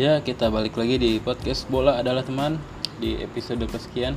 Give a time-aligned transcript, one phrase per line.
[0.00, 2.56] Ya, kita balik lagi di podcast Bola adalah teman
[3.04, 4.16] di episode kesekian.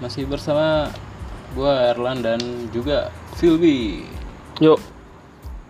[0.00, 0.88] Masih bersama
[1.52, 2.40] gua Erlan dan
[2.72, 4.08] juga Philby.
[4.64, 4.80] Yuk,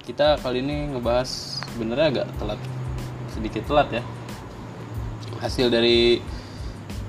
[0.06, 1.26] Kita kali ini ngebahas
[1.66, 2.60] sebenarnya agak telat,
[3.34, 4.02] sedikit telat ya.
[5.42, 6.22] Hasil dari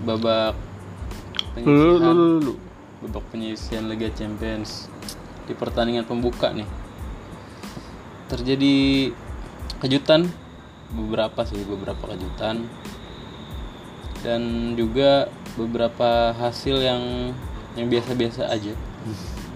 [0.02, 0.58] babak
[1.62, 2.58] dulu.
[3.06, 4.90] babak penyisihan Liga Champions
[5.46, 6.66] di pertandingan pembuka nih.
[8.34, 9.14] Terjadi
[9.78, 10.47] kejutan
[10.92, 12.64] beberapa sih beberapa kejutan
[14.24, 15.28] dan juga
[15.60, 17.34] beberapa hasil yang
[17.78, 18.74] yang biasa-biasa aja.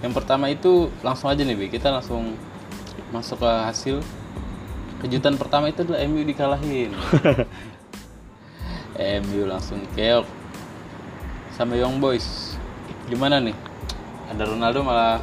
[0.00, 1.68] Yang pertama itu langsung aja nih, Bi.
[1.68, 2.32] Kita langsung
[3.12, 4.00] masuk ke hasil.
[5.04, 6.96] Kejutan pertama itu adalah MU dikalahin.
[9.28, 10.24] MU langsung keok
[11.52, 12.56] sama Young Boys.
[13.12, 13.56] Gimana nih?
[14.32, 15.20] Ada Ronaldo malah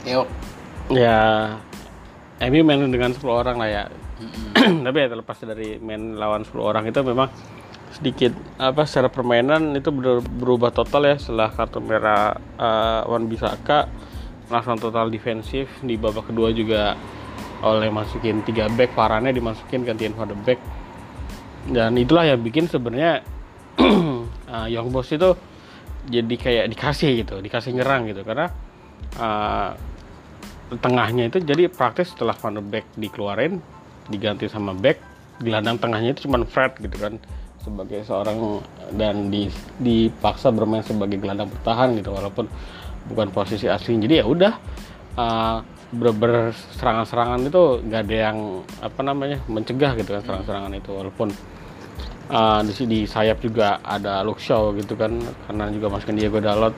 [0.00, 0.28] keok.
[0.88, 1.60] Ya,
[2.36, 3.84] MU main dengan 10 orang lah ya.
[4.86, 7.32] Tapi ya terlepas dari main lawan 10 orang itu memang
[7.96, 11.16] sedikit apa secara permainan itu ber- berubah total ya.
[11.16, 13.88] Setelah kartu merah uh, Wan Bisaka
[14.52, 15.72] langsung total defensif.
[15.80, 16.92] Di babak kedua juga
[17.64, 20.60] oleh masukin 3 back Varane dimasukin gantian Van de Beek.
[21.72, 23.24] Dan itulah yang bikin sebenarnya
[23.80, 25.32] uh, Young Boys itu
[26.06, 28.20] jadi kayak dikasih gitu dikasih nyerang gitu.
[28.28, 28.52] Karena
[29.16, 29.95] uh,
[30.82, 33.62] tengahnya itu jadi praktis setelah Van de Beek dikeluarin
[34.10, 34.98] diganti sama back
[35.38, 37.20] gelandang tengahnya itu cuma Fred gitu kan
[37.62, 38.62] sebagai seorang
[38.94, 39.50] dan di,
[39.82, 42.46] dipaksa bermain sebagai gelandang bertahan gitu walaupun
[43.10, 44.54] bukan posisi asli jadi ya udah
[45.18, 45.58] uh,
[45.94, 48.38] ber ber- serangan-serangan itu nggak ada yang
[48.82, 51.28] apa namanya mencegah gitu kan serangan-serangan itu walaupun
[52.30, 55.14] uh, di di sayap juga ada Luke Shaw gitu kan
[55.46, 56.74] karena juga masukin Diego Dalot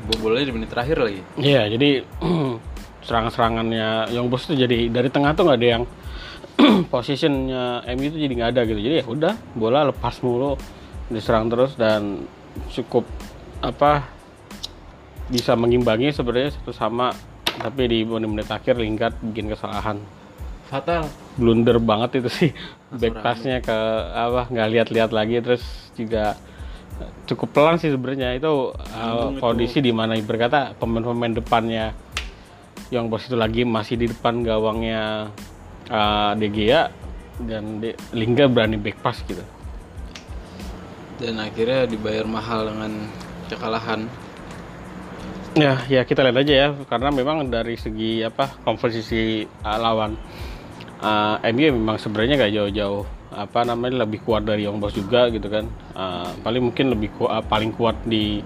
[0.00, 1.20] Kebobolannya di menit terakhir lagi.
[1.36, 2.00] Iya, jadi
[3.10, 5.84] serangan-serangannya Young Boys itu jadi dari tengah tuh nggak ada yang
[6.94, 8.78] positionnya MU itu jadi nggak ada gitu.
[8.78, 10.54] Jadi ya udah bola lepas mulu
[11.10, 12.22] diserang terus dan
[12.70, 13.02] cukup
[13.58, 14.06] apa
[15.26, 17.10] bisa mengimbangi sebenarnya satu sama
[17.50, 19.98] tapi di menit-menit akhir Lingard bikin kesalahan.
[20.70, 21.02] Fatal.
[21.34, 22.50] blunder banget itu sih.
[22.94, 23.74] Back passnya ke
[24.14, 25.62] apa nggak lihat-lihat lagi terus
[25.98, 26.38] juga
[27.26, 28.38] cukup pelan sih sebenarnya.
[28.38, 31.90] Itu uh, kondisi di mana berkata pemain-pemain depannya
[32.90, 35.30] yang bos itu lagi masih di depan gawangnya
[35.86, 36.90] uh, De Gea
[37.40, 39.42] dan De, Lingga berani back pass gitu
[41.16, 42.92] Dan akhirnya dibayar mahal dengan
[43.46, 44.08] kekalahan.
[45.50, 50.14] ya ya kita lihat aja ya karena memang dari segi apa komposisi uh, lawan
[51.02, 53.02] uh, MU memang sebenarnya gak jauh-jauh
[53.34, 57.28] apa namanya lebih kuat dari Young Boys juga gitu kan Uh, paling mungkin lebih ku-
[57.28, 58.40] uh, paling kuat di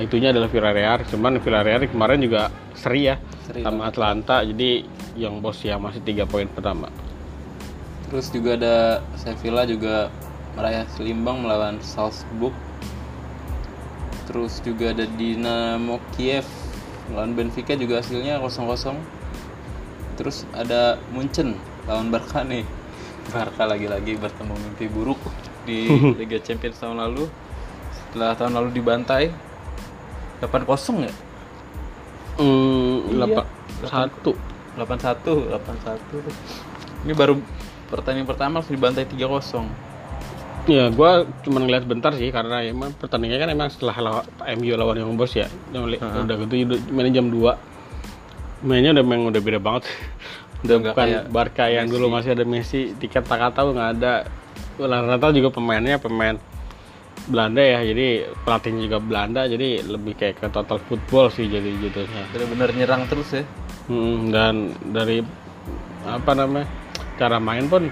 [0.00, 4.86] itunya adalah Villarreal cuman Villarreal kemarin juga seri ya Seri sama Atlanta jadi
[5.18, 6.88] Young Boys yang masih tiga poin pertama
[8.12, 8.76] Terus juga ada
[9.16, 10.12] Sevilla juga
[10.52, 12.52] meraih selimbang melawan Salzburg.
[14.28, 16.44] Terus juga ada Dinamo Kiev
[17.08, 19.00] melawan Benfica juga hasilnya 0-0.
[20.20, 21.56] Terus ada Munchen
[21.88, 22.68] lawan Barca nih.
[23.32, 25.20] Barca lagi-lagi bertemu mimpi buruk
[25.64, 25.88] di
[26.20, 27.32] Liga Champions tahun lalu.
[27.96, 29.32] Setelah tahun lalu dibantai
[30.42, 30.66] 8-0
[31.00, 31.12] ya?
[32.34, 33.12] hmm, Iya.
[33.14, 33.50] delapan-
[33.82, 34.30] satu
[34.74, 37.34] 81 81 ini baru
[37.88, 39.66] pertandingan pertama langsung dibantai 3-0
[40.62, 44.94] Ya, gua cuma ngeliat bentar sih karena emang pertandingannya kan emang setelah lawa- MU lawan
[44.94, 45.50] Young Boys ya.
[45.74, 46.54] Yang li- udah gitu
[46.88, 47.58] mainnya jam 2.
[48.62, 49.90] Mainnya udah memang udah beda banget.
[50.62, 54.22] udah Nggak bukan Barca yang dulu masih ada Messi, tiket tak tahu nggak ada.
[54.78, 56.38] Rata-rata juga pemainnya pemain
[57.28, 57.80] Belanda ya.
[57.86, 62.22] Jadi pelatihnya juga Belanda jadi lebih kayak ke total football sih jadi jatuhnya.
[62.34, 63.44] bener-bener nyerang terus ya.
[63.86, 65.22] Hmm, dan dari
[66.02, 66.66] apa namanya
[67.18, 67.86] cara main pun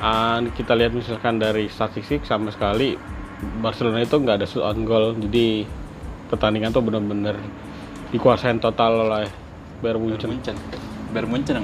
[0.00, 2.96] ah, kita lihat misalkan dari statistik sama sekali
[3.60, 5.16] Barcelona itu nggak ada shoot on goal.
[5.16, 5.64] Jadi
[6.28, 7.36] pertandingan tuh bener-bener
[8.12, 9.28] dikuasain total oleh
[9.82, 10.30] Bayern Munchen.
[11.12, 11.56] Bayern Munchen.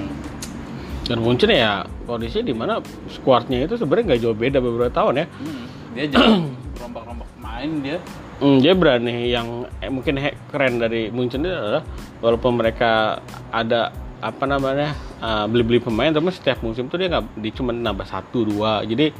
[1.07, 2.79] Dan Munchen ya kondisi di mana
[3.09, 5.25] skuadnya itu sebenarnya nggak jauh beda beberapa tahun ya.
[5.27, 5.63] Hmm,
[5.97, 6.27] dia jadi
[6.81, 7.97] rombak-rombak main dia
[8.41, 11.85] Hmm, dia berani yang eh, mungkin he- keren dari Munchen itu adalah
[12.25, 13.21] walaupun mereka
[13.53, 18.09] ada apa namanya uh, beli-beli pemain, tapi setiap musim tuh dia nggak di cuma nambah
[18.09, 18.81] satu dua.
[18.81, 19.13] Jadi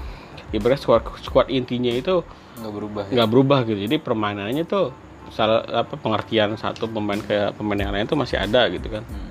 [0.57, 2.25] ibarat squad squad intinya itu
[2.57, 3.79] nggak berubah ya nggak berubah gitu.
[3.85, 4.89] Jadi permainannya tuh
[5.29, 9.05] salah apa pengertian satu pemain ke pemain yang lain tuh masih ada gitu kan.
[9.05, 9.30] Hmm.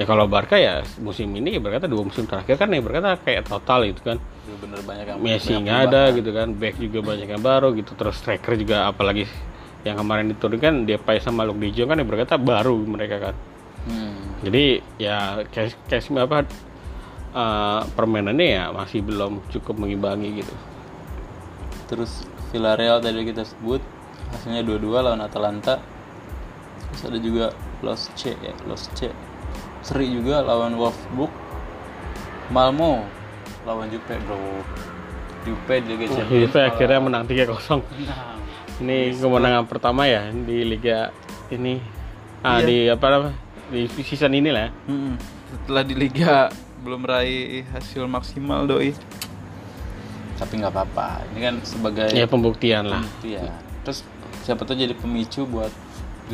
[0.00, 3.84] Ya kalau Barca ya musim ini berkata dua musim terakhir kan ya berkata kayak total
[3.92, 4.16] gitu kan.
[4.58, 8.16] bener banyak yang Messi nggak ada gitu kan, back juga banyak yang baru gitu, terus
[8.16, 9.28] striker juga apalagi
[9.84, 13.34] yang kemarin diturunkan dia Depay sama Luke De Jong kan yang berkata baru mereka kan.
[13.86, 14.38] Hmm.
[14.46, 16.38] Jadi ya kayak kayak apa
[17.36, 20.54] eh, permainannya ya masih belum cukup mengimbangi gitu.
[21.92, 23.84] terus Villarreal tadi kita sebut
[24.32, 25.76] hasilnya 2-2 lawan Atalanta
[26.88, 27.46] terus ada juga
[27.84, 29.12] Los C ya Los C
[29.82, 31.30] seri juga lawan Wolfsburg
[32.48, 33.02] Malmo
[33.62, 34.38] lawan Juve bro
[35.42, 37.50] Juve di Liga Champions Juve akhirnya menang 3-0.
[38.06, 38.38] Nah,
[38.78, 41.10] Ini kemenangan pertama ya di liga
[41.48, 41.78] ini.
[42.40, 42.66] Ah Iya.
[42.66, 43.36] di apa namanya?
[43.70, 44.66] Di season ini lah.
[44.66, 44.70] ya.
[44.86, 45.14] Mm-mm.
[45.52, 46.50] Setelah di liga
[46.80, 48.90] belum meraih hasil maksimal doi.
[50.32, 53.06] tapi nggak apa-apa ini kan sebagai Ya pembuktian lah.
[53.22, 53.46] ya
[53.86, 54.02] terus
[54.42, 55.70] siapa tuh jadi pemicu buat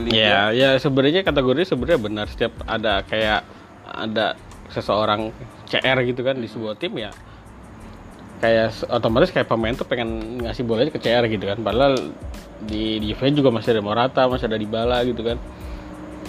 [0.05, 2.27] Liga Ya, ya sebenarnya kategori sebenarnya benar.
[2.31, 3.43] Setiap ada kayak
[3.89, 4.37] ada
[4.69, 5.33] seseorang
[5.67, 7.09] CR gitu kan di sebuah tim ya
[8.39, 11.59] kayak otomatis kayak pemain tuh pengen ngasih bolanya ke CR gitu kan.
[11.59, 12.15] Padahal
[12.63, 15.39] di di Juve juga masih ada Morata masih ada Dybala gitu kan.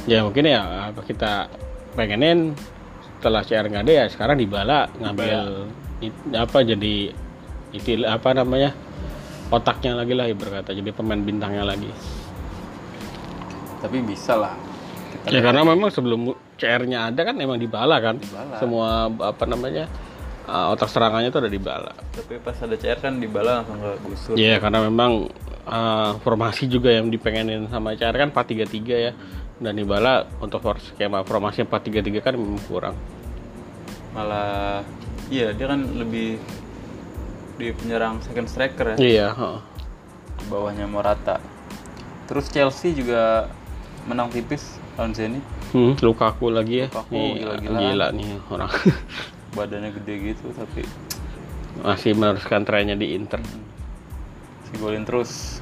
[0.10, 1.52] Ya mungkin ya apa kita
[1.94, 2.56] pengenin
[3.20, 5.40] setelah CR nggak ada ya sekarang Dybala ngambil
[6.00, 7.12] it- apa jadi
[7.76, 8.74] itu apa namanya
[9.52, 11.92] otaknya lagi lah berkata jadi pemain bintangnya lagi
[13.80, 14.56] tapi bisa lah
[15.10, 18.22] kita Ya karena memang sebelum CR-nya ada kan emang dibala kan.
[18.22, 18.56] Dybala.
[18.62, 19.90] Semua apa namanya?
[20.50, 21.94] uh, otak serangannya itu ada dibala.
[22.14, 24.34] Tapi pas ada CR kan dibala langsung ke gusur.
[24.38, 25.30] Iya, karena memang
[25.70, 29.14] uh, formasi juga yang dipengenin sama CR kan 4-3-3 ya.
[29.60, 32.96] Dan dibala untuk skema formasi 4-3-3 kan memang kurang.
[34.16, 34.82] Malah
[35.30, 36.42] iya dia kan lebih
[37.60, 38.98] di penyerang second striker ya.
[38.98, 39.60] Iya, heeh.
[40.40, 41.60] di bawahnya Morata
[42.30, 43.50] terus Chelsea juga
[44.10, 44.66] menang tipis
[44.96, 46.88] lawan Zenit Hmm, Lukaku lagi ya.
[46.90, 47.82] Lukaku Nih, gila-gilaan.
[47.86, 48.72] gila nih orang.
[49.56, 50.82] badannya gede gitu tapi
[51.80, 53.38] Masih meneruskan trennya di Inter.
[54.64, 55.62] si golin terus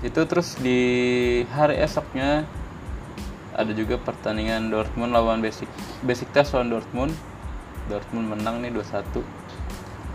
[0.00, 0.78] itu terus di
[1.48, 2.46] hari esoknya
[3.52, 5.66] ada juga pertandingan Dortmund lawan Basic
[6.00, 7.10] Besiktas lawan Dortmund
[7.86, 9.22] Dortmund menang nih 2-1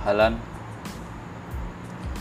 [0.02, 0.40] Halan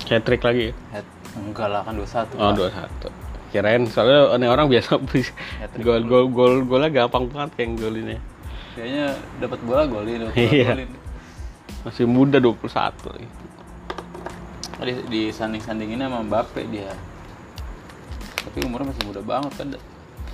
[0.05, 1.00] Hat-trick lagi ya.
[1.35, 3.08] enggak lah kan 2-1 Oh, Pak.
[3.08, 3.23] 2-1.
[3.54, 8.18] Kirain soalnya ini orang biasa Hat-trick gol gol gol golnya gampang banget kayak golinnya.
[8.74, 9.06] kayaknya
[9.38, 10.74] dapat bola golin dapat Iya.
[10.74, 10.90] golin
[11.84, 12.66] Masih muda 21
[13.06, 13.28] lagi.
[14.82, 16.90] di, di sanding-sandinginnya sama Mbappe dia
[18.36, 19.68] tapi umurnya masih muda banget kan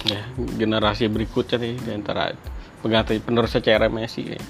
[0.00, 0.24] Ya,
[0.56, 2.32] generasi berikutnya nih di antara
[2.80, 4.32] pengganti penerusnya CR Messi.
[4.32, 4.40] ya.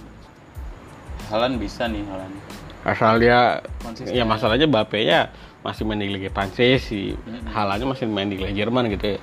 [1.27, 2.31] Halan bisa nih Halan
[2.81, 4.15] Asal dia Konsisten.
[4.15, 5.29] ya masalahnya Mbappe ya
[5.61, 7.13] masih main di Liga Prancis, si
[7.53, 9.19] halannya masih main di Liga Jerman gitu ya.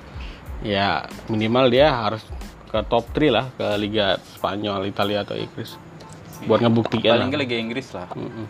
[0.58, 0.88] Ya
[1.30, 2.22] minimal dia harus
[2.68, 5.78] ke top 3 lah ke Liga Spanyol, Italia atau Inggris.
[6.46, 8.46] Buat ngebuktiin paling nggak Liga Inggris lah Mm-mm.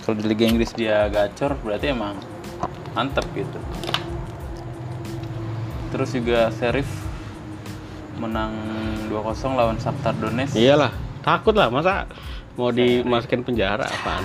[0.00, 2.16] kalau di Liga Inggris dia gacor berarti emang
[2.96, 3.60] mantep gitu
[5.92, 6.88] terus juga Sheriff
[8.16, 8.56] menang
[9.12, 12.08] 2-0 lawan Shakhtar Donetsk Iyalah, takut lah masa
[12.56, 14.24] mau dimasukin penjara apaan.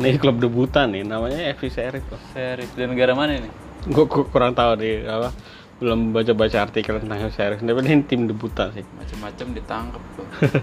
[0.00, 2.16] Ini klub debutan nih, namanya FC Sheriff loh.
[2.32, 3.52] Sheriff dari negara mana nih
[3.86, 5.28] Gue kurang tahu deh apa
[5.76, 7.60] belum baca-baca artikel tentang FC Sheriff.
[7.60, 8.84] Tapi ini tim debutan sih.
[8.90, 10.26] macem-macem ditangkap tuh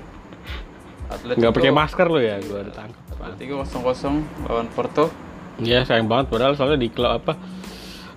[1.08, 3.02] Atlet Nggak pakai masker lo ya, gue ditangkap.
[3.36, 5.10] tiga kosong kosong lawan Porto
[5.58, 7.34] Iya sayang banget padahal soalnya di klub apa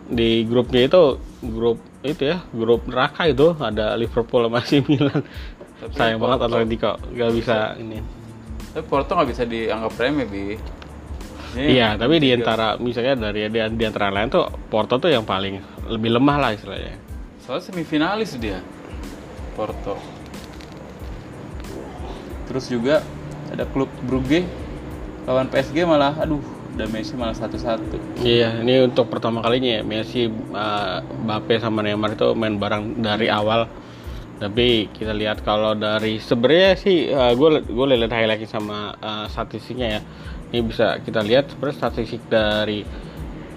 [0.07, 1.03] di grupnya itu
[1.43, 5.21] grup itu ya grup neraka itu ada Liverpool sama AC Milan.
[5.79, 7.99] Tapi sayang banget Porto- Atletico nggak bisa ini.
[8.71, 10.45] tapi Porto nggak bisa dianggap remeh bi
[11.59, 15.59] Iya, tapi di antara misalnya dari di, di antara lain tuh Porto tuh yang paling
[15.91, 16.95] lebih lemah lah istilahnya.
[17.43, 18.63] soalnya semifinalis dia
[19.59, 19.99] Porto
[22.47, 23.03] terus juga
[23.51, 24.47] ada klub Brugge
[25.27, 26.39] lawan PSG malah aduh
[26.71, 32.15] udah Messi malah satu-satu Iya, ini untuk pertama kalinya ya Messi, uh, Mbappe sama Neymar
[32.15, 33.67] itu main bareng dari awal.
[34.41, 40.01] Tapi kita lihat kalau dari sebenarnya sih gue gue lihat highlightnya sama uh, statistiknya ya.
[40.51, 42.83] Ini bisa kita lihat sebenarnya statistik dari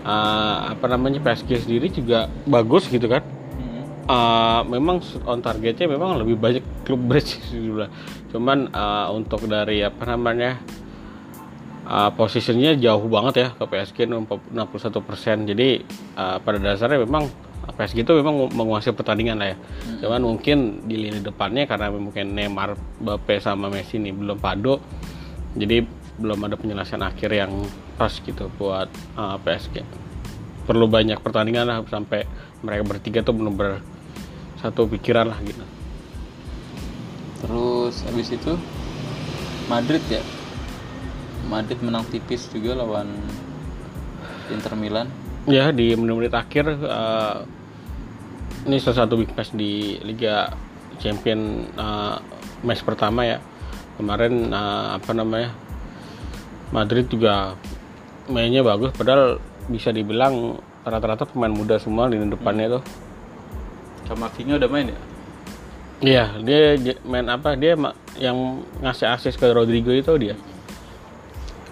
[0.05, 3.23] uh, apa namanya PSG sendiri juga bagus gitu kan.
[4.03, 7.89] Uh, memang on targetnya memang lebih banyak klub bridge juga.
[8.29, 10.59] Cuman uh, untuk dari apa namanya
[11.87, 15.47] uh, posisinya jauh banget ya ke PSG 61 persen.
[15.47, 15.81] Jadi
[16.19, 17.31] uh, pada dasarnya memang
[17.63, 19.57] PSG itu memang menguasai pertandingan lah ya.
[20.03, 24.83] Cuman mungkin di lini depannya karena mungkin Neymar, Mbappe sama Messi ini belum padu.
[25.55, 27.51] Jadi belum ada penyelesaian akhir yang
[27.97, 29.81] pas gitu buat uh, PSG.
[30.63, 32.23] Perlu banyak pertandingan lah sampai
[32.63, 33.83] mereka bertiga tuh benar-benar
[34.63, 35.59] satu pikiran lah gitu.
[37.43, 38.55] terus habis itu
[39.67, 40.23] Madrid ya
[41.51, 43.11] Madrid menang tipis juga lawan
[44.47, 45.11] Inter Milan
[45.43, 47.37] Ya di menit-menit akhir eh,
[48.63, 50.55] ini salah satu big match di Liga
[51.03, 52.15] Champion eh,
[52.63, 53.43] match pertama ya
[53.99, 55.51] kemarin eh, apa namanya
[56.73, 57.53] Madrid juga
[58.25, 59.37] mainnya bagus padahal
[59.69, 62.83] bisa dibilang rata-rata pemain muda semua di depannya tuh
[64.09, 65.01] Kamavinga udah main ya
[66.03, 67.55] Iya, dia main apa?
[67.55, 67.79] Dia
[68.19, 70.35] yang ngasih asis ke Rodrigo itu dia.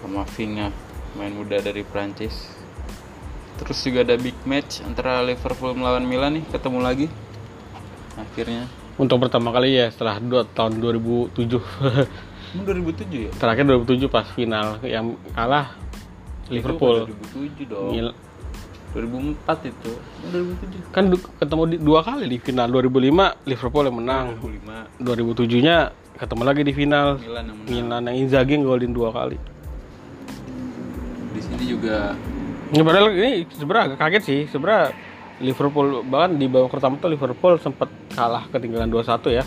[0.00, 0.72] Kamavinga
[1.20, 2.48] main muda dari Prancis
[3.60, 7.06] terus juga ada big match antara Liverpool melawan Milan nih ketemu lagi
[8.16, 8.66] akhirnya
[8.98, 11.36] Untuk pertama kali ya setelah dua tahun 2007.
[12.52, 13.30] Emang 2007 ya?
[13.40, 15.72] Terakhir 2007 pas final yang kalah
[16.52, 17.08] Liverpool.
[17.08, 17.90] Itu kan 2007 dong.
[17.96, 18.16] Mil-
[18.92, 19.90] 2004 itu.
[19.96, 21.04] Emang 2007 kan
[21.40, 22.66] ketemu di, dua kali di final.
[22.68, 24.26] 2005 Liverpool yang menang.
[25.00, 25.76] 2005 2007 nya
[26.20, 27.06] ketemu lagi di final.
[27.16, 27.72] Milan yang menang.
[27.72, 29.40] Milan yang Inzaghi golin dua kali.
[31.32, 32.12] Di sini juga
[32.72, 34.40] ini padahal ini sebenarnya agak kaget sih.
[34.48, 34.92] Sebenarnya
[35.40, 39.44] Liverpool bahkan di babak pertama tuh Liverpool sempat kalah ketinggalan 2-1 ya.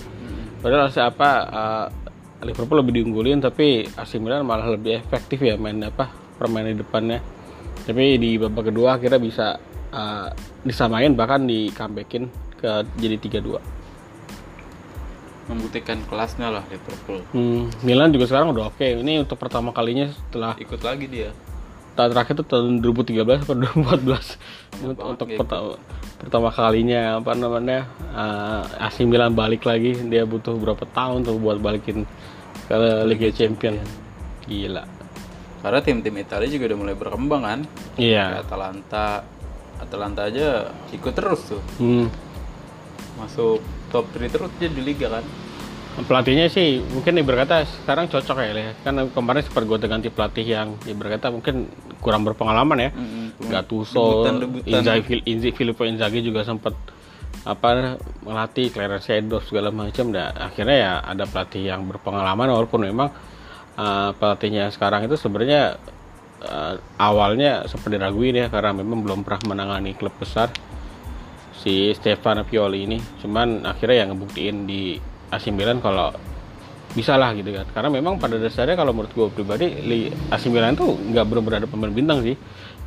[0.62, 1.86] Padahal siapa uh,
[2.46, 7.20] Liverpool lebih diunggulin tapi AC Milan malah lebih efektif ya main apa permainan di depannya.
[7.86, 9.48] Tapi di babak kedua akhirnya bisa
[9.94, 10.30] uh,
[10.62, 13.76] disamain bahkan di comebackin ke jadi 3-2
[15.46, 17.22] membuktikan kelasnya lah Liverpool.
[17.30, 18.82] Hmm, Milan juga sekarang udah oke.
[18.82, 21.30] Ini untuk pertama kalinya setelah ikut lagi dia
[21.96, 25.74] tahun terakhir tuh tahun 2013 atau 2014 untuk, untuk kayak pertama,
[26.20, 27.80] pertama kalinya apa namanya
[28.12, 29.96] uh, AC Milan balik lagi.
[30.06, 32.04] Dia butuh berapa tahun tuh buat balikin
[32.68, 33.80] ke Liga Champion.
[34.46, 34.84] Gila.
[35.64, 37.60] Karena tim-tim Italia juga udah mulai berkembang kan?
[37.98, 38.38] Iya.
[38.38, 39.08] Kayak Atalanta.
[39.76, 40.48] Atalanta aja
[40.92, 41.64] ikut terus tuh.
[41.80, 42.08] Hmm.
[43.16, 43.64] masuk
[43.96, 45.24] top 3 terus dia di liga kan
[46.04, 48.66] pelatihnya sih mungkin berkata sekarang cocok ya Le.
[48.84, 51.72] kan kemarin sempat gue ganti pelatih yang berkata mungkin
[52.04, 52.92] kurang berpengalaman ya
[53.36, 54.68] Gattuso, Debutan-debutan.
[54.80, 56.76] Inzaghi, Inzaghi, Filippo Inzaghi juga sempat
[57.44, 63.12] apa melatih Clarence Seedorf segala macam dan akhirnya ya ada pelatih yang berpengalaman walaupun memang
[63.78, 65.78] uh, pelatihnya sekarang itu sebenarnya
[66.42, 70.50] uh, awalnya sempat diraguin ya karena memang belum pernah menangani klub besar
[71.54, 74.98] si Stefano Pioli ini cuman akhirnya yang ngebuktiin di
[75.36, 76.16] AC Milan kalau
[76.96, 77.68] bisa lah gitu kan.
[77.76, 79.68] Karena memang pada dasarnya kalau menurut gue pribadi
[80.32, 82.40] AC Milan tuh nggak benar-benar ada pemain bintang sih.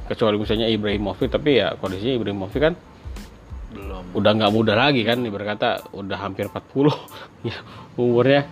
[0.09, 2.75] Kecuali misalnya Ibrahimovic tapi ya kondisinya Ibrahimovic kan
[3.69, 4.17] belum.
[4.17, 6.88] udah nggak muda lagi kan berkata udah hampir 40
[7.45, 7.57] ya,
[8.00, 8.49] umurnya.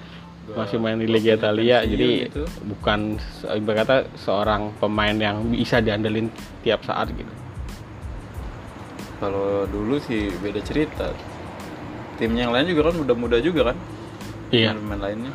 [0.47, 2.47] Masih main di Liga Italia jadi gitu.
[2.71, 3.19] bukan
[3.67, 6.31] berkata seorang pemain yang bisa diandelin
[6.63, 7.33] tiap saat gitu.
[9.19, 11.11] Kalau dulu sih beda cerita
[12.17, 13.77] tim yang lain juga kan udah muda juga kan?
[14.51, 14.75] Iya.
[14.77, 15.33] Pemain lainnya.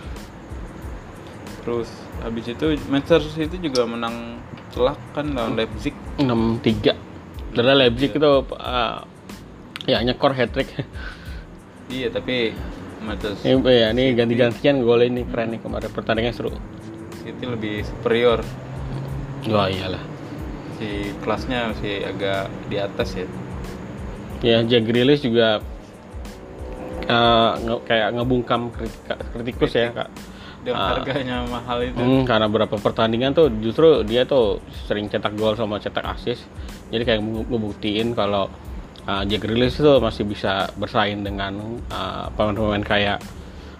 [1.62, 1.90] Terus
[2.22, 4.42] habis itu Manchester City juga menang
[4.74, 5.94] telak kan lawan Leipzig.
[6.18, 7.12] 6-3
[7.52, 8.98] Padahal Leipzig itu uh,
[9.84, 10.70] ya nyekor hat trick
[11.92, 12.56] iya tapi
[13.02, 15.90] Manchester ini ya ini ganti-gantian gol ini keren nih kemarin.
[15.90, 16.54] Pertandingan seru.
[17.26, 18.46] City lebih superior.
[19.50, 20.02] Wah iyalah.
[20.78, 23.28] Si kelasnya masih agak di atas ya.
[24.46, 25.66] Ya Jack Grealish juga
[27.12, 30.10] uh, nge- kayak ngebungkam kritika- kritikus ya kak.
[30.62, 31.98] Dengan harganya mahal itu.
[31.98, 36.46] Hmm, karena beberapa pertandingan tuh justru dia tuh sering cetak gol sama cetak assist.
[36.94, 38.46] Jadi kayak nge- ngebuktiin kalau
[39.10, 43.18] uh, Jack Grealish itu masih bisa bersaing dengan uh, pemain-pemain kayak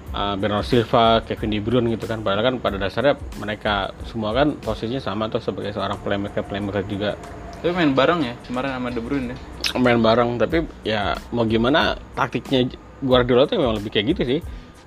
[0.10, 2.26] uh, Bernardo Silva, Kevin De Bruyne gitu kan.
[2.26, 7.14] Padahal kan pada dasarnya mereka semua kan posisinya sama tuh sebagai seorang playmaker playmaker juga.
[7.62, 9.38] Tapi main bareng ya kemarin sama De Bruyne ya?
[9.78, 12.66] Main bareng tapi ya mau gimana taktiknya
[13.02, 14.40] Guardiola tuh memang lebih kayak gitu sih.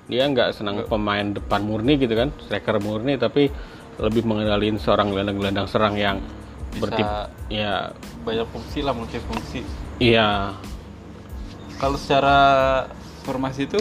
[0.05, 3.49] Dia nggak senang pemain depan murni gitu kan striker murni tapi
[3.97, 7.07] lebih mengendalikan seorang gelandang-gelandang serang yang Bisa- bertip
[7.49, 7.89] ya.
[8.21, 9.61] banyak fungsi lah multi fungsi
[9.97, 10.53] iya.
[11.81, 12.37] Kalau secara
[13.25, 13.79] formasi itu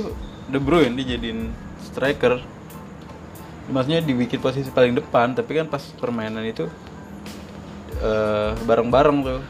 [0.50, 1.50] De Bruyne dijadiin
[1.82, 2.40] striker.
[3.68, 6.68] Maksudnya dibikin posisi paling depan tapi kan pas permainan itu
[8.00, 9.40] eh, bareng-bareng tuh.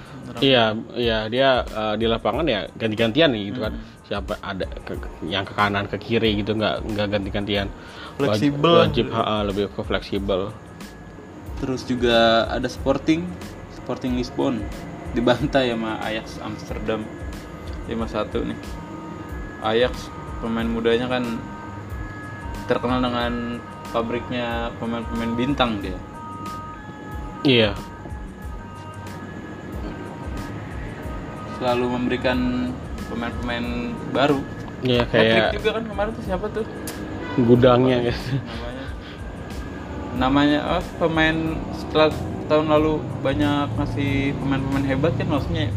[0.43, 3.73] Iya iya dia eh, di lapangan ya ganti-gantian nih gitu kan
[4.05, 7.69] siapa ada ke- yang ke kanan ke kiri gitu nggak nggak ganti-gantian.
[8.21, 8.85] Fleksibel.
[8.85, 10.53] wajib ha, lebih ke fleksibel.
[11.59, 13.25] Terus juga ada Sporting
[13.81, 14.61] Sporting Lisbon.
[15.15, 17.07] Dibantai sama Ajax Amsterdam
[17.87, 18.59] 5-1 nih.
[19.65, 20.11] Ajax
[20.43, 21.25] pemain mudanya kan
[22.69, 23.63] terkenal dengan
[23.95, 25.97] pabriknya pemain-pemain bintang dia.
[27.45, 27.71] Iya.
[31.61, 32.39] Selalu memberikan
[33.15, 33.67] pemain-pemain
[34.11, 34.39] baru.
[34.85, 36.67] Iya Patrick kayak juga kan kemarin tuh siapa tuh?
[37.39, 37.97] Gudangnya.
[38.11, 38.85] Guys namanya?
[40.15, 41.37] Namanya oh, pemain
[41.79, 42.11] setelah
[42.45, 42.93] tahun lalu
[43.25, 45.73] banyak ngasih pemain-pemain hebat kan maksudnya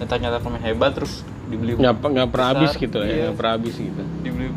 [0.00, 3.22] nyata-nyata pemain hebat terus dibeli nggak nggak pernah habis gitu ya iya.
[3.28, 4.02] nggak pernah habis gitu.
[4.24, 4.48] Dibeli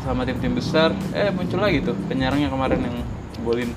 [0.00, 2.96] sama tim-tim besar eh muncul lagi tuh penyerangnya kemarin yang
[3.44, 3.70] golin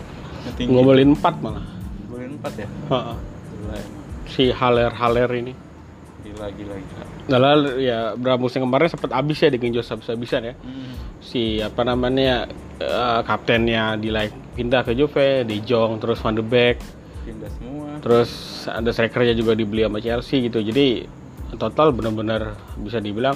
[0.56, 0.72] tinggi.
[0.72, 1.66] Ngobrolin 4 malah.
[2.12, 2.68] golin 4 ya?
[2.68, 3.18] Heeh.
[3.54, 5.54] gila emang Si Haler-Haler ini.
[6.24, 10.54] Gila gila gila Lalu ya berapa musim kemarin sempat habis ya digenjot habis-habisan ya.
[10.60, 10.96] Hmm.
[11.24, 12.48] Si apa namanya
[12.80, 16.78] eh, kaptennya di like pindah ke Juve, De Jong, terus Van de Beek,
[17.24, 18.32] pindah semua terus
[18.68, 20.60] ada strikernya juga dibeli sama Chelsea gitu.
[20.60, 21.08] Jadi
[21.56, 23.36] total benar-benar bisa dibilang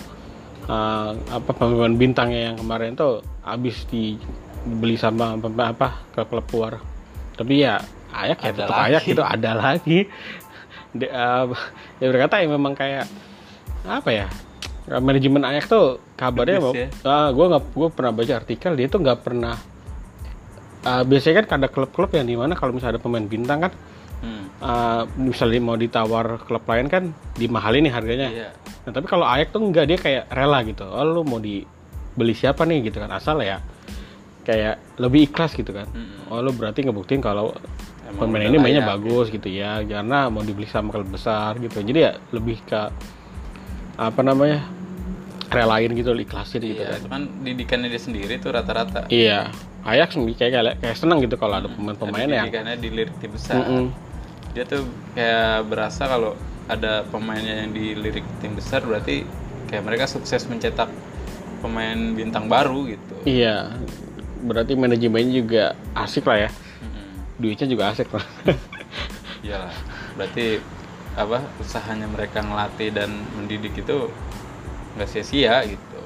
[0.68, 6.74] eh, apa pemain bintangnya yang kemarin tuh habis dibeli sama pemain apa ke klub luar.
[7.38, 7.80] Tapi ya
[8.18, 8.88] Ayak ya Ada tetap lagi.
[8.88, 10.00] Ayak gitu ada lagi.
[10.98, 11.44] De, eh,
[12.02, 13.06] ya berkata ya memang kayak
[13.88, 14.28] apa ya
[15.00, 19.00] manajemen Ayak tuh kabarnya mau Bagus ah gue nggak gue pernah baca artikel dia tuh
[19.04, 19.56] nggak pernah
[20.88, 23.72] ah, biasanya kan ada klub-klub yang di mana kalau misalnya ada pemain bintang kan
[24.24, 24.44] hmm.
[24.64, 27.04] ah, misalnya mau ditawar klub lain kan
[27.36, 28.28] dimahalin nih harganya.
[28.32, 28.50] Iya.
[28.88, 30.88] Nah tapi kalau Ayak tuh enggak dia kayak rela gitu.
[30.88, 33.60] Oh lu mau dibeli siapa nih gitu kan asal ya
[34.48, 35.88] kayak lebih ikhlas gitu kan.
[35.92, 36.32] Mm-mm.
[36.32, 37.52] oh lu berarti ngebuktiin kalau
[38.16, 41.84] pemain ini mainnya layak, bagus gitu ya karena mau dibeli sama klub besar gitu.
[41.84, 42.82] Jadi ya lebih ke
[43.98, 44.64] apa namanya
[45.50, 47.00] relain gitu ikhlasin gitu iya kan.
[47.00, 49.08] itu kan didikannya dia sendiri tuh rata-rata.
[49.08, 49.52] Iya.
[49.88, 53.56] Ajax kayak kayak, kayak seneng gitu kalau ada pemain-pemain Jadi yang didikannya dilirik tim besar.
[53.64, 53.86] Mm-mm.
[54.52, 54.84] dia tuh
[55.14, 56.34] kayak berasa kalau
[56.68, 59.24] ada pemainnya yang dilirik tim besar berarti
[59.72, 60.92] kayak mereka sukses mencetak
[61.64, 63.16] pemain bintang baru gitu.
[63.24, 63.72] Iya.
[64.44, 65.64] Berarti manajemennya juga
[65.96, 66.50] asik lah ya.
[67.38, 68.26] Duitnya juga asik lah.
[69.46, 69.74] Iyalah
[70.18, 70.62] berarti
[71.18, 74.10] apa usahanya mereka ngelatih dan mendidik itu
[74.98, 76.02] nggak sia-sia gitu.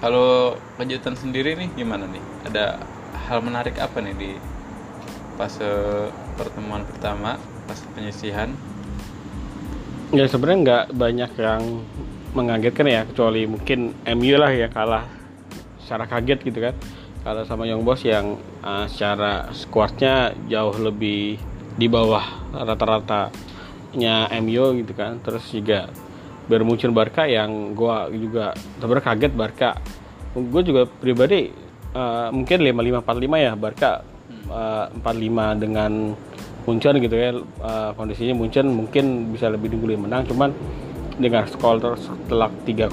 [0.00, 2.24] Kalau kejutan sendiri nih gimana nih?
[2.48, 2.80] Ada
[3.28, 4.32] hal menarik apa nih di
[5.36, 5.68] fase
[6.40, 7.36] pertemuan pertama
[7.68, 8.52] fase penyisihan?
[10.12, 11.62] Ya sebenarnya nggak banyak yang
[12.32, 15.04] mengagetkan ya kecuali mungkin MU lah ya kalah
[15.82, 16.74] secara kaget gitu kan
[17.20, 21.36] kalah sama Young Boss yang uh, secara squadnya jauh lebih
[21.76, 25.20] di bawah rata-ratanya MU gitu kan.
[25.20, 25.92] Terus juga
[26.48, 29.70] baru muncul Barca yang gua juga sebenarnya kaget Barca.
[30.30, 31.50] Gue juga pribadi
[31.94, 33.90] uh, mungkin 5545 ya Barca
[34.48, 36.14] uh, 45 dengan
[36.64, 37.30] Munchen gitu ya.
[37.60, 40.24] Uh, kondisinya Munchen mungkin bisa lebih dulu menang.
[40.24, 40.54] Cuman
[41.20, 41.76] dengan skor
[42.32, 42.88] telak 3-0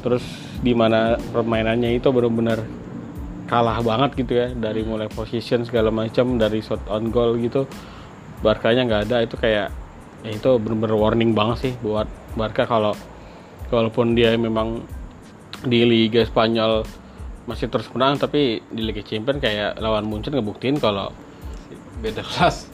[0.00, 2.62] terus di mana permainannya itu benar-benar
[3.48, 4.46] kalah banget gitu ya.
[4.52, 7.64] Dari mulai position segala macam dari shot on goal gitu.
[8.44, 9.68] Barkanya nggak ada itu kayak
[10.26, 12.94] ya itu benar-benar warning banget sih buat Barca kalau
[13.70, 14.82] walaupun dia memang
[15.62, 16.82] di Liga Spanyol
[17.48, 21.10] masih terus menang tapi di Liga Champions kayak lawan Munchen ngebuktiin kalau
[22.02, 22.70] beda kelas.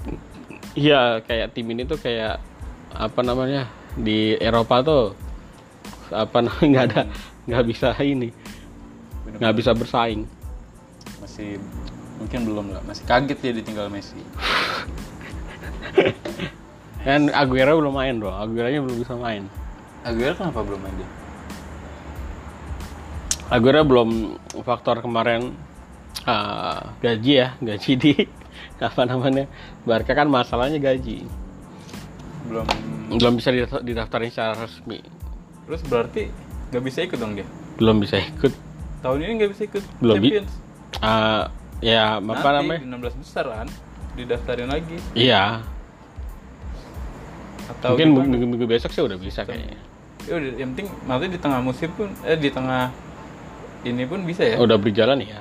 [0.74, 2.42] Iya kayak tim ini tuh kayak
[2.90, 5.04] apa namanya di Eropa tuh
[6.10, 7.02] apa nggak ada
[7.48, 8.32] nggak bisa ini.
[9.40, 10.28] Nggak bisa bersaing.
[11.20, 11.60] Masih
[12.20, 12.82] mungkin belum lah.
[12.84, 14.20] Masih kaget dia ditinggal Messi.
[17.04, 18.32] Kan Aguero belum main bro.
[18.32, 19.44] Aguero nya belum bisa main.
[20.04, 21.10] Aguero kenapa belum main dia?
[23.52, 25.52] Aguero belum faktor kemarin
[26.24, 28.12] uh, gaji ya gaji di
[28.80, 29.44] apa namanya
[29.84, 31.28] Barca kan masalahnya gaji.
[32.48, 32.64] Belum.
[33.12, 35.04] Belum bisa didaf- didaftarin secara resmi.
[35.68, 36.24] Terus berarti
[36.74, 37.46] nggak bisa ikut dong dia?
[37.78, 38.50] Belum bisa ikut.
[38.98, 40.52] Tahun ini nggak bisa ikut Belum bi- Champions.
[40.98, 41.42] Uh,
[41.78, 43.14] ya apa Nanti namanya?
[43.14, 43.68] 16 besar kan
[44.14, 44.96] didaftarin lagi.
[45.14, 45.62] Iya.
[47.64, 49.78] Atau mungkin minggu, minggu besok sih udah bisa kayaknya.
[50.24, 52.90] Ya udah, yang penting maksudnya di tengah musim pun eh di tengah
[53.82, 54.56] ini pun bisa ya?
[54.56, 55.38] Udah berjalan ya.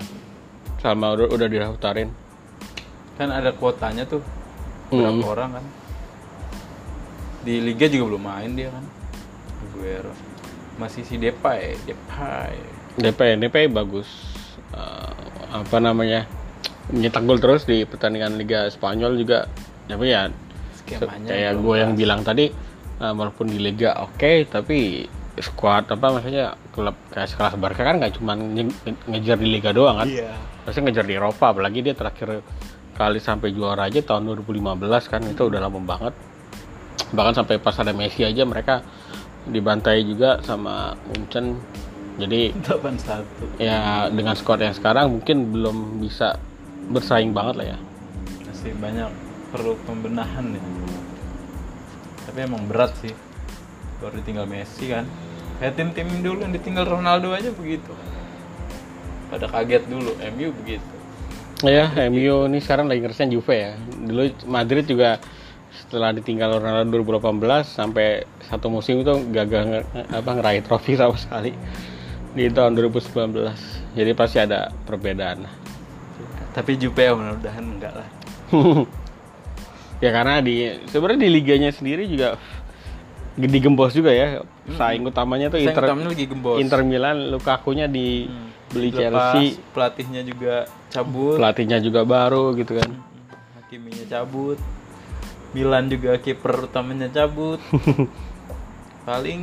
[0.78, 2.12] Sama udah, udah didaftarin.
[3.16, 4.22] Kan ada kuotanya tuh.
[4.90, 5.24] Berapa Hmm.
[5.26, 5.66] orang kan.
[7.44, 8.84] Di liga juga belum main dia kan.
[9.64, 10.12] Aguero
[10.78, 12.54] masih si Depay Depay.
[12.98, 14.08] DP DP bagus.
[14.74, 15.14] Uh,
[15.54, 16.26] apa namanya?
[16.94, 19.50] Nyetak gol terus di pertandingan Liga Spanyol juga.
[19.90, 20.30] Tapi ya
[20.84, 22.52] skemanya kayak gue yang bilang tadi
[23.00, 25.08] uh, walaupun di Liga oke tapi
[25.40, 30.04] squad apa maksudnya klub kayak sekelas Barca kan nggak cuma nge- ngejar di Liga doang
[30.04, 30.08] kan?
[30.10, 30.30] Iya.
[30.64, 32.46] Pasti ngejar di Eropa apalagi dia terakhir
[32.94, 36.14] kali sampai juara aja tahun 2015 kan itu udah lama banget.
[37.14, 38.86] Bahkan sampai pas ada Messi aja mereka
[39.48, 41.60] dibantai juga sama Munchen.
[42.14, 46.38] Jadi 81 ya dengan skor yang sekarang mungkin belum bisa
[46.94, 47.78] bersaing banget lah ya.
[48.46, 49.10] Masih banyak
[49.50, 50.64] perlu pembenahan nih
[52.34, 53.14] tapi emang berat sih.
[54.02, 55.06] Baru ditinggal Messi kan.
[55.62, 57.94] Kayak tim-tim dulu yang ditinggal Ronaldo aja begitu.
[59.30, 60.90] Pada kaget dulu MU begitu.
[61.62, 63.78] Ya MU ini sekarang lagi ngerasain Juve ya.
[63.78, 65.22] Dulu Madrid juga
[65.74, 69.82] setelah ditinggal Ronaldo 2018 sampai satu musim itu gagal
[70.14, 71.54] apa ngeraih trofi sama sekali
[72.34, 75.46] di tahun 2019 jadi pasti ada perbedaan
[76.54, 78.08] Tapi Jupe ya mudah-mudahan enggak lah.
[80.04, 82.38] ya karena di sebenarnya di liganya sendiri juga
[83.34, 84.46] gede gembos juga ya.
[84.78, 86.62] Saing utamanya tuh Inter utamanya lagi gembos.
[86.62, 88.30] Inter Milan Lukaku-nya di
[88.70, 89.58] beli Dilepas, Chelsea.
[89.74, 92.90] pelatihnya juga cabut, pelatihnya juga baru gitu kan.
[93.58, 94.58] Hakiminya cabut.
[95.54, 97.62] Milan juga kiper utamanya cabut.
[99.08, 99.42] Paling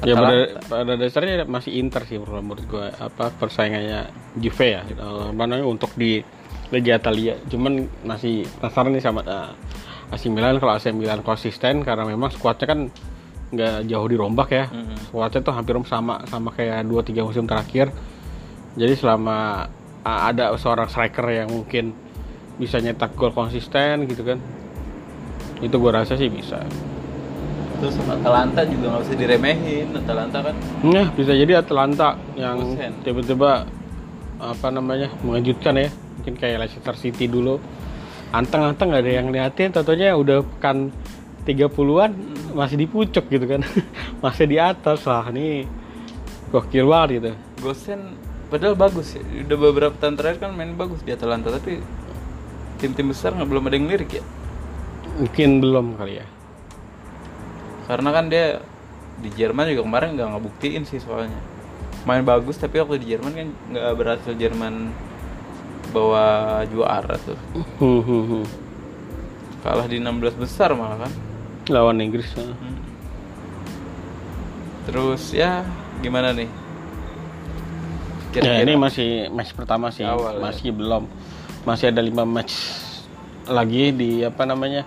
[0.00, 4.08] ya pada, pada dasarnya masih Inter sih menurut gue apa persaingannya
[4.40, 6.24] Juve ya eh, mana untuk di
[6.72, 7.36] Liga Italia.
[7.50, 9.52] Cuman masih penasaran nih sama eh,
[10.14, 10.56] AC Milan.
[10.58, 12.80] Kalau AC Milan konsisten karena memang skuadnya kan
[13.50, 14.64] nggak jauh dirombak ya.
[14.70, 15.10] Mm-mm.
[15.10, 17.90] skuadnya tuh hampir sama sama kayak 2-3 musim terakhir.
[18.78, 19.66] Jadi selama
[20.06, 21.92] uh, ada seorang striker yang mungkin
[22.60, 24.36] bisa nyetak gol konsisten gitu kan
[25.64, 26.60] itu gue rasa sih bisa
[27.80, 29.88] terus sama Atalanta juga nggak usah diremehin.
[29.96, 33.64] Atalanta kan Nah, bisa jadi Atalanta yang tiba-tiba
[34.36, 35.88] apa namanya mengejutkan ya.
[36.20, 37.56] Mungkin kayak Leicester City dulu.
[38.36, 40.92] Anteng-anteng ada yang liatin, tentunya udah pekan
[41.48, 42.12] 30-an
[42.52, 43.64] masih di pucuk gitu kan.
[44.24, 45.64] masih di atas lah nih.
[46.52, 47.30] Gokil banget gitu.
[47.64, 48.00] Gosen
[48.52, 49.24] padahal bagus ya.
[49.24, 51.80] Udah beberapa tahun terakhir kan main bagus di Atalanta tapi
[52.80, 54.24] tim-tim besar nggak belum ada yang lirik ya.
[55.20, 56.26] Mungkin belum kali ya.
[57.84, 58.64] Karena kan dia
[59.20, 61.36] di Jerman juga kemarin nggak ngebuktiin sih soalnya.
[62.08, 64.88] Main bagus tapi waktu di Jerman kan nggak berhasil Jerman
[65.92, 67.38] bawa juara tuh.
[67.76, 68.44] Hmm, hmm, hmm.
[69.60, 71.12] Kalah di 16 besar malah kan.
[71.68, 72.32] Lawan Inggris.
[72.34, 72.56] nah.
[74.88, 75.62] Terus ya
[76.00, 76.48] gimana nih?
[78.30, 80.40] Ya ini masih match pertama sih, Awal ya.
[80.40, 81.10] masih belum.
[81.66, 82.54] Masih ada lima match
[83.50, 84.86] lagi di apa namanya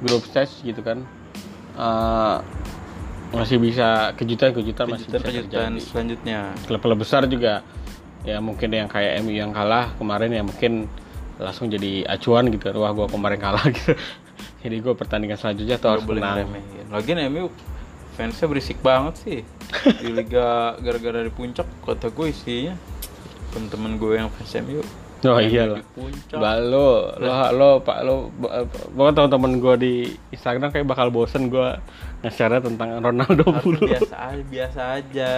[0.00, 1.04] grup stage gitu kan.
[1.74, 2.36] Eh,
[3.34, 5.88] masih bisa kejutan-kejutan masih bisa kejutan-kejutan terjadi.
[5.90, 6.38] selanjutnya.
[6.70, 7.66] Klub-klub besar juga
[8.24, 10.86] ya mungkin yang kayak MU yang kalah kemarin ya mungkin
[11.36, 12.70] langsung jadi acuan gitu.
[12.78, 13.98] Wah gua kemarin kalah gitu.
[14.64, 16.48] Jadi gue pertandingan selanjutnya tuh harus menang.
[16.88, 17.52] Lagian MU
[18.14, 19.38] fansnya berisik banget sih
[20.00, 22.78] di liga gara-gara di puncak kata gue isinya
[23.50, 24.80] temen-temen gue yang fans MU
[25.24, 25.80] Oh iya lah.
[26.36, 28.28] Bah, lo, lo, lo, pak, lo,
[28.92, 29.94] pokoknya teman-teman gue di
[30.36, 31.80] Instagram kayak bakal bosen gue
[32.20, 33.88] nge-share tentang Ronaldo mulu.
[33.88, 35.32] biasa aja biasa aja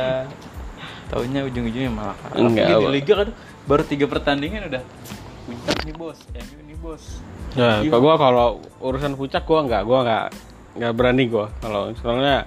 [1.07, 3.29] taunya ujung-ujungnya malah kalah Enggak, di liga kan
[3.67, 4.83] baru tiga pertandingan udah
[5.47, 7.05] puncak nih bos MU nih bos
[7.57, 8.49] Ya, kalau gue kalau
[8.85, 10.25] urusan puncak gue nggak, gue nggak,
[10.77, 11.47] nggak berani gue.
[11.65, 12.45] Kalau soalnya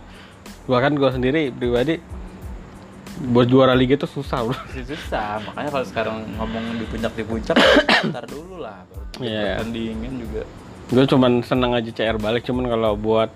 [0.70, 1.98] gue kan gue sendiri pribadi
[3.22, 4.56] buat juara liga itu susah bro.
[4.72, 7.56] Susah makanya kalau sekarang ngomong di puncak di puncak
[8.10, 9.60] ntar dulu lah baru Iya.
[9.60, 10.42] pertandingan juga
[10.90, 13.30] Gue cuman seneng aja CR balik, cuman kalau buat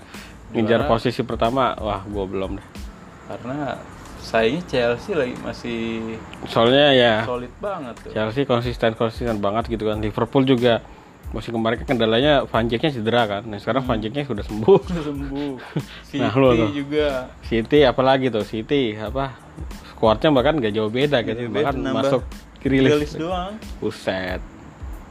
[0.51, 0.89] ngejar Juara.
[0.89, 2.67] posisi pertama, wah gue belum deh.
[3.23, 3.77] karena
[4.17, 6.15] saingnya Chelsea lagi masih
[6.47, 9.99] Soalnya ya solid banget tuh Chelsea konsisten konsisten banget gitu kan.
[9.99, 10.79] Liverpool juga
[11.33, 13.41] musim kemarin kan kendalanya Van Dijk-nya cedera kan.
[13.43, 14.79] Nah sekarang Van Dijk-nya sudah sembuh.
[14.87, 15.53] Udah sembuh
[16.05, 16.69] City Nah, lu tuh.
[16.71, 17.07] juga
[17.41, 19.33] City apalagi tuh City apa
[19.89, 21.49] skuadnya bahkan gak jauh beda gitu.
[21.49, 22.21] Bahkan beda, nambah masuk
[22.61, 23.13] Grealish Grealish.
[23.17, 24.39] doang Buset.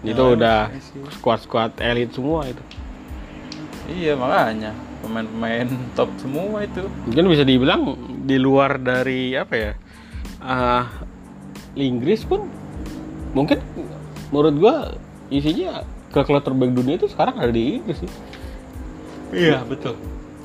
[0.03, 1.03] Itu lain udah masih.
[1.13, 2.63] squad-squad elit semua itu.
[3.91, 4.71] iya makanya
[5.03, 7.83] pemain-pemain top semua itu Mungkin bisa dibilang
[8.23, 9.73] di luar dari apa ya?
[10.39, 10.87] ah
[11.75, 12.47] Inggris pun
[13.31, 13.59] mungkin
[14.31, 14.75] menurut gua
[15.29, 15.83] isinya
[16.13, 18.11] klub-klub terbaik dunia itu sekarang ada di Inggris sih.
[19.33, 19.97] iya betul.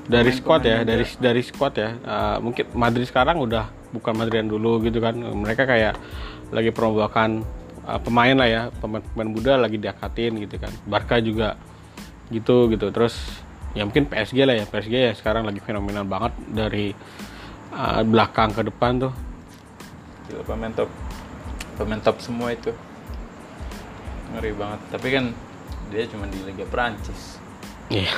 [0.07, 0.87] Dari squad ya muda.
[0.87, 1.89] dari dari squad ya.
[1.99, 5.19] Uh, mungkin Madrid sekarang udah bukan Madrid yang dulu gitu kan.
[5.19, 5.99] Mereka kayak
[6.55, 7.43] lagi perombakan
[7.83, 10.71] uh, pemain lah ya pemain-pemain muda lagi diakatin gitu kan.
[10.87, 11.59] Barca juga
[12.31, 12.87] gitu gitu.
[12.95, 13.19] Terus
[13.75, 14.65] ya mungkin PSG lah ya.
[14.65, 16.95] PSG ya sekarang lagi fenomenal banget dari
[17.75, 19.13] uh, belakang ke depan tuh.
[20.31, 20.87] Gila, pemain top.
[21.75, 22.71] Pemain top semua itu.
[24.31, 24.79] Ngeri banget.
[24.95, 25.25] Tapi kan
[25.91, 27.37] dia cuma di Liga Prancis
[27.87, 28.11] Iya.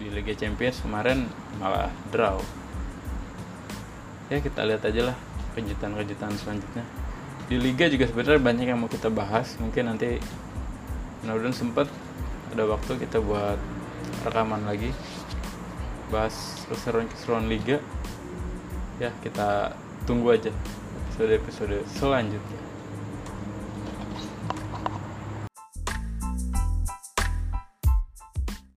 [0.00, 1.28] Di Liga Champions kemarin
[1.60, 2.40] malah draw.
[4.32, 5.16] Ya kita lihat aja lah
[5.52, 6.80] kejutan-kejutan selanjutnya.
[7.52, 9.60] Di Liga juga sebenarnya banyak yang mau kita bahas.
[9.60, 10.16] Mungkin nanti
[11.20, 11.86] mudah-mudahan sempet
[12.56, 13.60] ada waktu kita buat
[14.24, 14.88] rekaman lagi.
[16.08, 17.76] Bahas keseruan-keseruan Liga.
[18.96, 19.76] Ya kita
[20.08, 20.48] tunggu aja
[21.12, 22.71] episode-episode selanjutnya